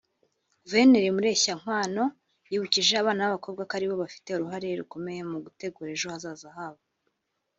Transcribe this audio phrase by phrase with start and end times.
[0.63, 2.03] Guverineri Mureshyankwano
[2.51, 6.81] yibukije abana b’abakobwa ko aribo bafite uruhare rukomeye mu gutegura ejo hazaza habo